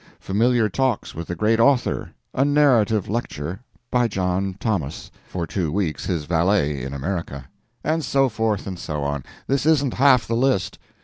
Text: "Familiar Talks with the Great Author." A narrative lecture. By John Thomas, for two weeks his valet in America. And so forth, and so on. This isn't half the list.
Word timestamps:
"Familiar 0.19 0.67
Talks 0.67 1.13
with 1.13 1.27
the 1.27 1.35
Great 1.35 1.59
Author." 1.59 2.09
A 2.33 2.43
narrative 2.43 3.07
lecture. 3.07 3.59
By 3.91 4.07
John 4.07 4.55
Thomas, 4.59 5.11
for 5.27 5.45
two 5.45 5.71
weeks 5.71 6.07
his 6.07 6.25
valet 6.25 6.81
in 6.81 6.91
America. 6.91 7.45
And 7.83 8.03
so 8.03 8.27
forth, 8.27 8.65
and 8.65 8.79
so 8.79 9.03
on. 9.03 9.23
This 9.45 9.67
isn't 9.67 9.93
half 9.93 10.25
the 10.27 10.33
list. 10.35 10.79